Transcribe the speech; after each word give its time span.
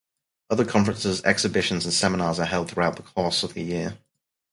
Other 0.49 0.65
conferences, 0.65 1.21
exhibitions 1.25 1.85
and 1.85 1.93
seminars 1.93 2.39
are 2.39 2.47
held 2.47 2.71
throughout 2.71 2.95
the 2.95 3.03
course 3.03 3.43
of 3.43 3.53
the 3.53 3.61
year. 3.61 3.99